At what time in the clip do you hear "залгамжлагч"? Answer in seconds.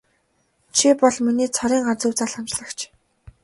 2.19-2.79